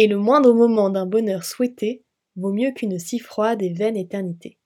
Et 0.00 0.06
le 0.06 0.16
moindre 0.16 0.54
moment 0.54 0.90
d'un 0.90 1.06
bonheur 1.06 1.44
souhaité 1.44 2.04
vaut 2.36 2.52
mieux 2.52 2.70
qu'une 2.70 3.00
si 3.00 3.18
froide 3.18 3.62
et 3.62 3.72
vaine 3.72 3.96
éternité. 3.96 4.56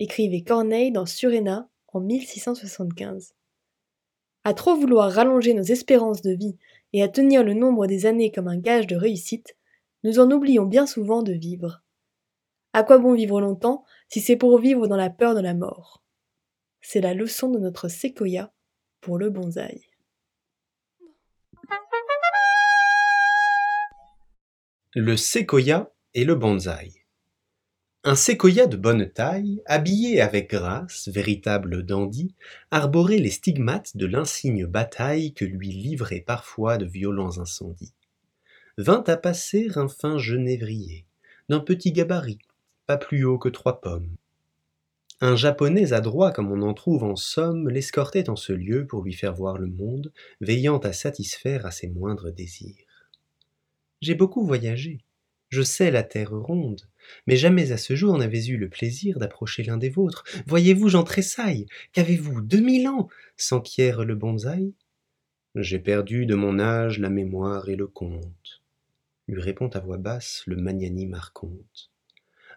Écrivait 0.00 0.42
Corneille 0.42 0.90
dans 0.90 1.06
Suréna 1.06 1.68
en 1.86 2.00
1675. 2.00 3.34
À 4.42 4.54
trop 4.54 4.74
vouloir 4.74 5.12
rallonger 5.12 5.54
nos 5.54 5.62
espérances 5.62 6.22
de 6.22 6.32
vie 6.32 6.56
et 6.92 7.04
à 7.04 7.08
tenir 7.08 7.44
le 7.44 7.54
nombre 7.54 7.86
des 7.86 8.04
années 8.04 8.32
comme 8.32 8.48
un 8.48 8.58
gage 8.58 8.88
de 8.88 8.96
réussite, 8.96 9.56
nous 10.02 10.18
en 10.18 10.28
oublions 10.32 10.64
bien 10.64 10.88
souvent 10.88 11.22
de 11.22 11.32
vivre. 11.32 11.84
À 12.72 12.82
quoi 12.82 12.98
bon 12.98 13.14
vivre 13.14 13.40
longtemps 13.40 13.84
si 14.08 14.20
c'est 14.20 14.36
pour 14.36 14.58
vivre 14.58 14.88
dans 14.88 14.96
la 14.96 15.10
peur 15.10 15.36
de 15.36 15.40
la 15.40 15.54
mort? 15.54 16.02
C'est 16.80 17.00
la 17.00 17.14
leçon 17.14 17.48
de 17.48 17.60
notre 17.60 17.86
séquoia 17.86 18.52
pour 19.00 19.18
le 19.18 19.30
bonsaï. 19.30 19.87
Le 25.00 25.16
séquoia 25.16 25.92
et 26.14 26.24
le 26.24 26.34
bonsaï. 26.34 26.92
Un 28.02 28.16
séquoia 28.16 28.66
de 28.66 28.76
bonne 28.76 29.08
taille, 29.08 29.62
habillé 29.64 30.20
avec 30.20 30.50
grâce, 30.50 31.06
véritable 31.06 31.84
dandy, 31.84 32.34
arborait 32.72 33.18
les 33.18 33.30
stigmates 33.30 33.96
de 33.96 34.06
l'insigne 34.06 34.66
bataille 34.66 35.34
que 35.34 35.44
lui 35.44 35.68
livraient 35.68 36.24
parfois 36.26 36.78
de 36.78 36.84
violents 36.84 37.38
incendies. 37.38 37.94
Vint 38.76 39.04
à 39.06 39.16
passer 39.16 39.68
un 39.76 39.86
fin 39.86 40.18
genévrier, 40.18 41.06
d'un 41.48 41.60
petit 41.60 41.92
gabarit, 41.92 42.40
pas 42.88 42.96
plus 42.96 43.24
haut 43.24 43.38
que 43.38 43.48
trois 43.48 43.80
pommes. 43.80 44.16
Un 45.20 45.36
japonais 45.36 45.92
adroit 45.92 46.32
comme 46.32 46.50
on 46.50 46.62
en 46.62 46.74
trouve 46.74 47.04
en 47.04 47.14
somme 47.14 47.68
l'escortait 47.68 48.28
en 48.28 48.34
ce 48.36 48.52
lieu 48.52 48.84
pour 48.84 49.04
lui 49.04 49.12
faire 49.12 49.34
voir 49.34 49.58
le 49.58 49.68
monde, 49.68 50.12
veillant 50.40 50.78
à 50.78 50.92
satisfaire 50.92 51.66
à 51.66 51.70
ses 51.70 51.86
moindres 51.86 52.32
désirs. 52.32 52.87
J'ai 54.00 54.14
beaucoup 54.14 54.44
voyagé, 54.44 55.00
je 55.48 55.62
sais 55.62 55.90
la 55.90 56.02
terre 56.02 56.30
ronde, 56.30 56.82
mais 57.26 57.36
jamais 57.36 57.72
à 57.72 57.78
ce 57.78 57.96
jour 57.96 58.18
n'avais 58.18 58.46
eu 58.46 58.58
le 58.58 58.68
plaisir 58.68 59.18
d'approcher 59.18 59.62
l'un 59.62 59.78
des 59.78 59.88
vôtres. 59.88 60.24
Voyez-vous, 60.46 60.88
j'en 60.88 61.04
tressaille. 61.04 61.66
Qu'avez-vous, 61.92 62.42
deux 62.42 62.60
mille 62.60 62.86
ans, 62.86 63.08
s'enquiert 63.36 64.04
le 64.04 64.14
bonsaï 64.14 64.74
J'ai 65.54 65.78
perdu 65.78 66.26
de 66.26 66.34
mon 66.34 66.58
âge 66.58 66.98
la 66.98 67.08
mémoire 67.08 67.70
et 67.70 67.76
le 67.76 67.86
compte, 67.86 68.62
lui 69.26 69.40
répond 69.40 69.68
à 69.68 69.80
voix 69.80 69.96
basse 69.96 70.42
le 70.46 70.56
magnanime 70.56 71.14
archonte. 71.14 71.90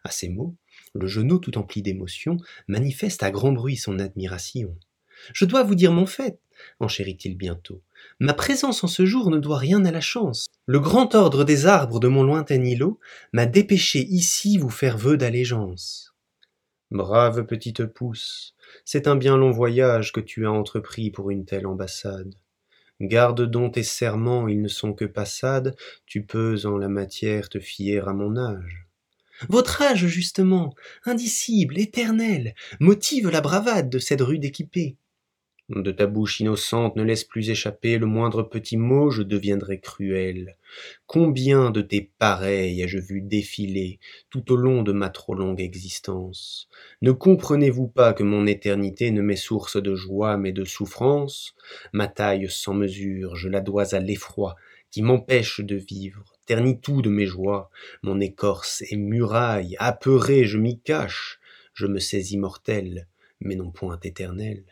À 0.03 0.11
ces 0.11 0.29
mots, 0.29 0.55
le 0.93 1.07
genou 1.07 1.39
tout 1.39 1.57
empli 1.57 1.81
d'émotion 1.81 2.37
manifeste 2.67 3.23
à 3.23 3.31
grand 3.31 3.53
bruit 3.53 3.77
son 3.77 3.99
admiration. 3.99 4.77
Je 5.33 5.45
dois 5.45 5.63
vous 5.63 5.75
dire 5.75 5.91
mon 5.91 6.07
fait, 6.07 6.39
enchérit-il 6.79 7.37
bientôt. 7.37 7.81
Ma 8.19 8.33
présence 8.33 8.83
en 8.83 8.87
ce 8.87 9.05
jour 9.05 9.29
ne 9.29 9.37
doit 9.37 9.57
rien 9.57 9.85
à 9.85 9.91
la 9.91 10.01
chance. 10.01 10.47
Le 10.65 10.79
grand 10.79 11.15
ordre 11.15 11.43
des 11.43 11.65
arbres 11.65 11.99
de 11.99 12.07
mon 12.07 12.23
lointain 12.23 12.63
îlot 12.63 12.99
m'a 13.33 13.45
dépêché 13.45 13.99
ici 13.99 14.57
vous 14.57 14.69
faire 14.69 14.97
vœu 14.97 15.17
d'allégeance. 15.17 16.13
Brave 16.91 17.45
petite 17.45 17.85
pousse, 17.85 18.55
c'est 18.83 19.07
un 19.07 19.15
bien 19.15 19.37
long 19.37 19.51
voyage 19.51 20.11
que 20.11 20.19
tu 20.19 20.45
as 20.45 20.51
entrepris 20.51 21.09
pour 21.09 21.31
une 21.31 21.45
telle 21.45 21.65
ambassade. 21.65 22.35
Garde 22.99 23.49
donc 23.49 23.73
tes 23.73 23.83
serments, 23.83 24.47
ils 24.47 24.61
ne 24.61 24.67
sont 24.67 24.93
que 24.93 25.05
passades, 25.05 25.75
tu 26.05 26.23
peux 26.23 26.59
en 26.65 26.77
la 26.77 26.89
matière 26.89 27.49
te 27.49 27.59
fier 27.59 28.07
à 28.07 28.13
mon 28.13 28.37
âge. 28.37 28.87
Votre 29.49 29.81
âge, 29.81 30.05
justement, 30.05 30.75
indicible, 31.05 31.79
éternel, 31.79 32.53
motive 32.79 33.29
la 33.29 33.41
bravade 33.41 33.89
de 33.89 33.97
cette 33.97 34.21
rude 34.21 34.45
équipée. 34.45 34.97
De 35.69 35.91
ta 35.91 36.05
bouche 36.05 36.39
innocente 36.39 36.95
ne 36.97 37.03
laisse 37.03 37.23
plus 37.23 37.49
échapper 37.49 37.97
le 37.97 38.05
moindre 38.05 38.43
petit 38.43 38.77
mot, 38.77 39.09
je 39.09 39.23
deviendrai 39.23 39.79
cruel. 39.79 40.57
Combien 41.07 41.71
de 41.71 41.81
tes 41.81 42.11
pareils 42.19 42.81
ai-je 42.81 42.99
vu 42.99 43.21
défiler 43.21 43.99
tout 44.29 44.51
au 44.51 44.55
long 44.55 44.83
de 44.83 44.91
ma 44.91 45.09
trop 45.09 45.33
longue 45.33 45.61
existence? 45.61 46.67
Ne 47.01 47.11
comprenez-vous 47.11 47.87
pas 47.87 48.13
que 48.13 48.21
mon 48.23 48.45
éternité 48.47 49.11
ne 49.11 49.21
m'est 49.21 49.35
source 49.35 49.81
de 49.81 49.95
joie 49.95 50.37
mais 50.37 50.51
de 50.51 50.63
souffrance? 50.65 51.55
Ma 51.93 52.07
taille 52.07 52.47
sans 52.49 52.73
mesure, 52.75 53.35
je 53.35 53.49
la 53.49 53.61
dois 53.61 53.95
à 53.95 53.99
l'effroi 53.99 54.55
qui 54.91 55.01
m'empêche 55.01 55.61
de 55.61 55.75
vivre, 55.75 56.25
ternit 56.45 56.81
tout 56.81 57.01
de 57.01 57.09
mes 57.09 57.25
joies, 57.25 57.69
mon 58.03 58.19
écorce 58.19 58.83
est 58.91 58.97
muraille, 58.97 59.75
apeuré 59.79 60.43
je 60.45 60.57
m'y 60.57 60.79
cache, 60.81 61.39
je 61.73 61.87
me 61.87 61.99
sais 61.99 62.21
immortel, 62.21 63.07
mais 63.39 63.55
non 63.55 63.71
point 63.71 63.99
éternel. 64.03 64.65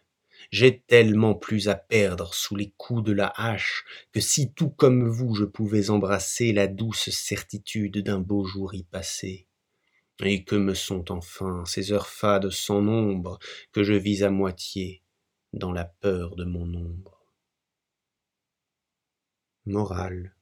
J'ai 0.52 0.80
tellement 0.80 1.36
plus 1.36 1.70
à 1.70 1.76
perdre 1.76 2.34
sous 2.34 2.56
les 2.56 2.72
coups 2.78 3.04
de 3.04 3.12
la 3.12 3.28
hache 3.36 3.86
que 4.12 4.20
si 4.20 4.52
tout 4.54 4.70
comme 4.70 5.08
vous 5.08 5.36
je 5.36 5.46
pouvais 5.46 5.90
embrasser 5.90 6.54
la 6.54 6.68
douce 6.68 7.10
certitude 7.10 8.00
d'un 8.00 8.20
beau 8.20 8.46
jour 8.46 8.74
y 8.74 8.84
passé. 8.84 9.48
Et 10.22 10.44
que 10.44 10.56
me 10.56 10.74
sont 10.74 11.12
enfin 11.12 11.64
ces 11.66 11.92
heures 11.94 12.08
fades 12.10 12.50
sans 12.50 12.82
nombre 12.82 13.40
que 13.72 13.84
je 13.84 13.94
vis 13.94 14.24
à 14.24 14.30
moitié 14.30 15.02
dans 15.54 15.72
la 15.72 15.86
peur 15.86 16.36
de 16.36 16.44
mon 16.44 16.74
ombre. 16.74 17.26
Morale. 19.66 20.36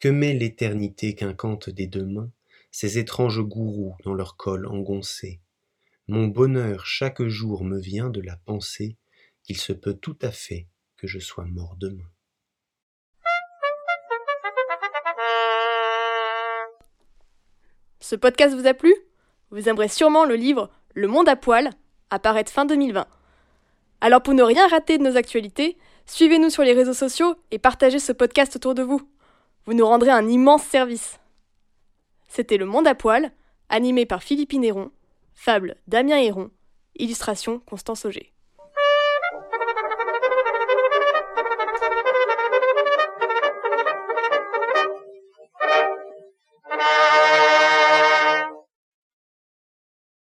Que 0.00 0.08
met 0.08 0.34
l'éternité 0.34 1.14
qu'incantent 1.14 1.70
des 1.70 1.86
deux 1.86 2.06
mains 2.06 2.30
ces 2.72 2.98
étranges 2.98 3.42
gourous 3.42 3.96
dans 4.04 4.14
leur 4.14 4.36
col 4.36 4.66
engoncé? 4.66 5.40
Mon 6.10 6.26
bonheur 6.26 6.86
chaque 6.86 7.22
jour 7.22 7.62
me 7.62 7.78
vient 7.78 8.10
de 8.10 8.20
la 8.20 8.34
pensée 8.36 8.96
qu'il 9.44 9.56
se 9.56 9.72
peut 9.72 9.94
tout 9.94 10.18
à 10.22 10.32
fait 10.32 10.66
que 10.96 11.06
je 11.06 11.20
sois 11.20 11.44
mort 11.44 11.76
demain. 11.78 12.10
Ce 18.00 18.16
podcast 18.16 18.56
vous 18.56 18.66
a 18.66 18.74
plu? 18.74 18.92
Vous 19.52 19.68
aimerez 19.68 19.86
sûrement 19.86 20.24
le 20.24 20.34
livre 20.34 20.68
Le 20.94 21.06
monde 21.06 21.28
à 21.28 21.36
poil, 21.36 21.70
apparaître 22.10 22.50
fin 22.50 22.64
2020. 22.64 23.06
Alors 24.00 24.20
pour 24.20 24.34
ne 24.34 24.42
rien 24.42 24.66
rater 24.66 24.98
de 24.98 25.04
nos 25.04 25.16
actualités, 25.16 25.78
suivez-nous 26.06 26.50
sur 26.50 26.64
les 26.64 26.72
réseaux 26.72 26.92
sociaux 26.92 27.36
et 27.52 27.60
partagez 27.60 28.00
ce 28.00 28.10
podcast 28.10 28.56
autour 28.56 28.74
de 28.74 28.82
vous. 28.82 29.00
Vous 29.64 29.74
nous 29.74 29.86
rendrez 29.86 30.10
un 30.10 30.26
immense 30.26 30.64
service. 30.64 31.20
C'était 32.28 32.56
Le 32.56 32.66
monde 32.66 32.88
à 32.88 32.96
poil, 32.96 33.30
animé 33.68 34.06
par 34.06 34.24
Philippe 34.24 34.54
Néron 34.54 34.90
Fable 35.34 35.76
Damien 35.86 36.18
Héron. 36.18 36.50
Illustration 36.96 37.60
Constance 37.60 38.04
Auger. 38.04 38.32